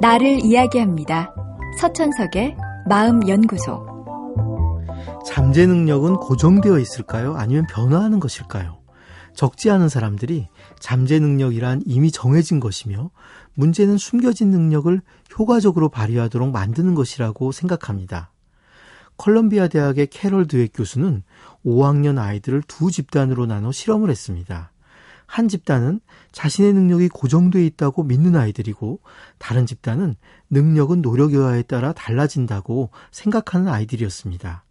나를 0.00 0.44
이야기합니다. 0.44 1.34
서천석의 1.80 2.56
마음연구소. 2.88 3.84
잠재 5.26 5.66
능력은 5.66 6.16
고정되어 6.18 6.78
있을까요? 6.78 7.34
아니면 7.34 7.66
변화하는 7.68 8.20
것일까요? 8.20 8.78
적지 9.34 9.70
않은 9.70 9.88
사람들이 9.88 10.48
잠재 10.78 11.18
능력이란 11.18 11.82
이미 11.84 12.12
정해진 12.12 12.60
것이며 12.60 13.10
문제는 13.54 13.98
숨겨진 13.98 14.50
능력을 14.50 15.00
효과적으로 15.36 15.88
발휘하도록 15.88 16.52
만드는 16.52 16.94
것이라고 16.94 17.50
생각합니다. 17.50 18.32
컬럼비아 19.16 19.66
대학의 19.66 20.06
캐롤 20.06 20.46
드웨 20.46 20.68
교수는 20.72 21.24
5학년 21.66 22.18
아이들을 22.18 22.62
두 22.68 22.92
집단으로 22.92 23.46
나눠 23.46 23.72
실험을 23.72 24.10
했습니다. 24.10 24.70
한 25.28 25.46
집단은 25.46 26.00
자신의 26.32 26.72
능력이 26.72 27.10
고정되어 27.10 27.62
있다고 27.62 28.02
믿는 28.02 28.34
아이들이고 28.34 29.00
다른 29.36 29.66
집단은 29.66 30.16
능력은 30.48 31.02
노력 31.02 31.34
여하에 31.34 31.62
따라 31.62 31.92
달라진다고 31.92 32.90
생각하는 33.12 33.68
아이들이었습니다. 33.68 34.64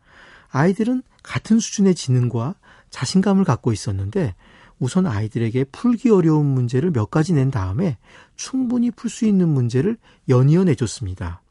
아이들은 0.50 1.04
같은 1.22 1.60
수준의 1.60 1.94
지능과 1.94 2.56
자신감을 2.90 3.44
갖고 3.46 3.72
있었는데 3.72 4.34
우선 4.80 5.06
아이들에게 5.06 5.66
풀기 5.66 6.10
어려운 6.10 6.48
문제를 6.48 6.92
몇 6.92 7.12
가지 7.12 7.34
낸 7.34 7.52
다음에 7.52 7.98
충분히 8.36 8.90
풀 8.90 9.12
수 9.12 9.26
있는 9.26 9.48
문제를 9.50 9.98
연이어 10.28 10.64
내줬습니다. 10.64 11.42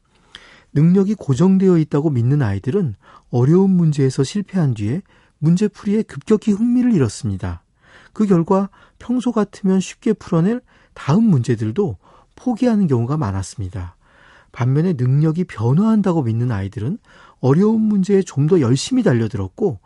능력이 0.73 1.15
고정되어 1.15 1.77
있다고 1.77 2.09
믿는 2.09 2.41
아이들은 2.41 2.95
어려운 3.29 3.69
문제에서 3.69 4.25
실패한 4.25 4.73
뒤에 4.73 5.01
문제풀이에 5.39 6.03
급격히 6.03 6.51
흥미를 6.51 6.93
잃었습니다. 6.93 7.63
그 8.17 8.25
결과 8.25 8.71
평소 8.97 9.31
같으면 9.31 9.79
쉽게 9.79 10.13
풀어낼 10.13 10.59
다음 10.95 11.25
문제들도 11.25 11.97
포기하는 12.35 12.87
경우가 12.87 13.15
많았습니다. 13.15 13.95
반면에 14.51 14.93
능력이 14.93 15.43
변화한다고 15.43 16.23
믿는 16.23 16.51
아이들은 16.51 16.97
어려운 17.41 17.79
문제에 17.79 18.23
좀 18.23 18.47
더 18.47 18.59
열심히 18.59 19.03
달려들었고 19.03 19.79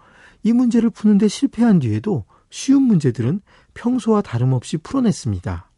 이 0.44 0.54
문제를 0.54 0.92
푸는데 0.92 1.28
실패한 1.28 1.80
뒤에도 1.80 2.24
쉬운 2.50 2.84
문제들은 2.84 3.42
평소와 3.74 4.22
다름없이 4.22 4.78
풀어냈습니다. 4.78 5.70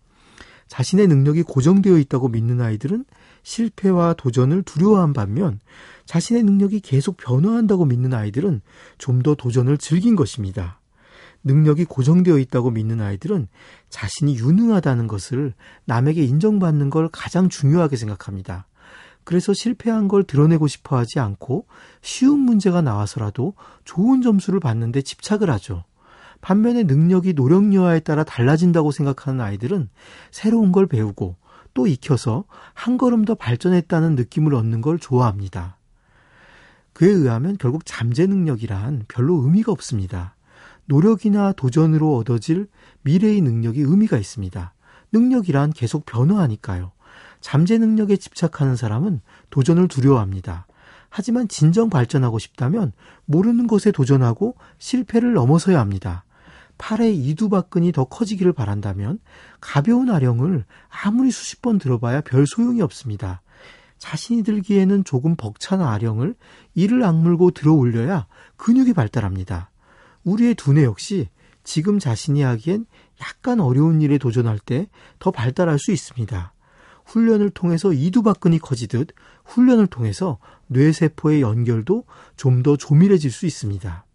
자신의 0.68 1.08
능력이 1.08 1.42
고정되어 1.42 1.98
있다고 1.98 2.28
믿는 2.28 2.62
아이들은 2.62 3.06
실패와 3.42 4.14
도전을 4.14 4.62
두려워한 4.62 5.14
반면 5.14 5.60
자신의 6.06 6.44
능력이 6.44 6.82
계속 6.82 7.18
변화한다고 7.18 7.86
믿는 7.86 8.14
아이들은 8.14 8.62
좀 9.00 9.24
더 9.24 9.34
도전을 9.34 9.80
즐긴 9.80 10.16
것입니다. 10.16 10.83
능력이 11.44 11.86
고정되어 11.86 12.38
있다고 12.40 12.72
믿는 12.72 13.02
아이들은 13.02 13.48
자신이 13.90 14.38
유능하다는 14.38 15.08
것을 15.08 15.54
남에게 15.86 16.24
인정받는 16.24 16.90
걸 16.90 17.10
가장 17.12 17.50
중요하게 17.50 17.98
생각합니다. 17.98 18.68
그래서 19.24 19.54
실패한 19.54 20.08
걸 20.08 20.24
드러내고 20.24 20.68
싶어 20.68 20.98
하지 20.98 21.20
않고 21.20 21.66
쉬운 22.02 22.40
문제가 22.40 22.82
나와서라도 22.82 23.54
좋은 23.86 24.22
점수를 24.22 24.60
받는데 24.60 25.02
집착을 25.02 25.50
하죠. 25.50 25.84
반면에 26.42 26.84
능력이 26.84 27.34
노력 27.34 27.74
여하에 27.74 28.02
따라 28.02 28.26
달라진다고 28.26 28.92
생각하는 28.92 29.40
아이들은 29.40 29.90
새로운 30.30 30.74
걸 30.74 30.88
배우고 30.88 31.38
또 31.74 31.88
익혀서 31.88 32.44
한 32.74 32.98
걸음 32.98 33.24
더 33.26 33.34
발전했다는 33.34 34.16
느낌을 34.16 34.54
얻는 34.54 34.82
걸 34.82 35.00
좋아합니다. 35.00 35.78
그에 36.92 37.10
의하면 37.10 37.58
결국 37.58 37.86
잠재 37.86 38.28
능력이란 38.28 39.06
별로 39.08 39.36
의미가 39.44 39.72
없습니다. 39.72 40.33
노력이나 40.86 41.54
도전으로 41.54 42.16
얻어질 42.18 42.68
미래의 43.04 43.42
능력이 43.42 43.82
의미가 43.82 44.18
있습니다. 44.18 44.74
능력이란 45.12 45.72
계속 45.72 46.06
변화하니까요. 46.06 46.92
잠재 47.42 47.78
능력에 47.78 48.18
집착하는 48.18 48.76
사람은 48.76 49.22
도전을 49.50 49.88
두려워합니다. 49.88 50.66
하지만 51.10 51.48
진정 51.48 51.90
발전하고 51.90 52.40
싶다면 52.40 52.92
모르는 53.26 53.68
것에 53.68 53.92
도전하고 53.92 54.56
실패를 54.80 55.34
넘어서야 55.34 55.80
합니다. 55.80 56.26
팔의 56.80 57.16
이두박근이 57.18 57.92
더 57.92 58.06
커지기를 58.06 58.52
바란다면 58.54 59.20
가벼운 59.62 60.10
아령을 60.10 60.66
아무리 60.90 61.30
수십 61.30 61.62
번 61.62 61.78
들어봐야 61.78 62.22
별 62.22 62.48
소용이 62.48 62.82
없습니다. 62.82 63.42
자신이 64.00 64.44
들기에는 64.44 65.04
조금 65.04 65.36
벅찬 65.36 65.82
아령을 65.82 66.36
이를 66.74 67.04
악물고 67.04 67.52
들어 67.52 67.74
올려야 67.74 68.26
근육이 68.58 68.94
발달합니다. 68.94 69.70
우리의 70.24 70.56
두뇌 70.56 70.84
역시 70.84 71.30
지금 71.64 72.00
자신이 72.00 72.42
하기엔 72.42 72.86
약간 73.22 73.60
어려운 73.60 74.02
일에 74.02 74.18
도전할 74.18 74.60
때 74.60 74.88
더 75.20 75.32
발달할 75.32 75.80
수 75.80 75.92
있습니다. 75.92 76.54
훈련을 77.06 77.50
통해서 77.52 77.92
이두박근이 77.94 78.60
커지듯 78.60 79.10
훈련을 79.46 79.88
통해서 79.88 80.40
뇌세포의 80.68 81.42
연결도 81.42 82.06
좀 82.38 82.64
더 82.64 82.78
조밀해질 82.78 83.32
수 83.32 83.46
있습니다. 83.46 84.06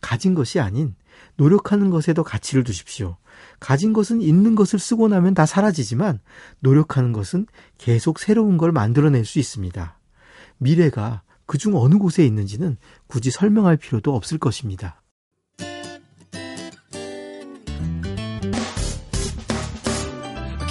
가진 0.00 0.34
것이 0.34 0.60
아닌 0.60 0.94
노력하는 1.36 1.90
것에 1.90 2.14
더 2.14 2.22
가치를 2.22 2.64
두십시오. 2.64 3.16
가진 3.60 3.92
것은 3.92 4.20
있는 4.20 4.54
것을 4.54 4.78
쓰고 4.78 5.08
나면 5.08 5.34
다 5.34 5.46
사라지지만 5.46 6.20
노력하는 6.60 7.12
것은 7.12 7.46
계속 7.78 8.18
새로운 8.18 8.56
걸 8.56 8.72
만들어낼 8.72 9.24
수 9.24 9.38
있습니다. 9.38 9.98
미래가 10.58 11.22
그중 11.46 11.76
어느 11.76 11.96
곳에 11.96 12.24
있는지는 12.24 12.76
굳이 13.06 13.30
설명할 13.30 13.76
필요도 13.76 14.14
없을 14.14 14.38
것입니다. 14.38 15.01